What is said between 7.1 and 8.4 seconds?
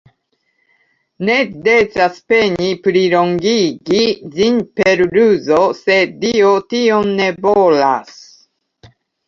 ne volas!